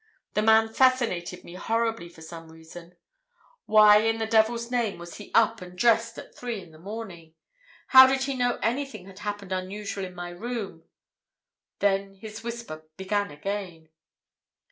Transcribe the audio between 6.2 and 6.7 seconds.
three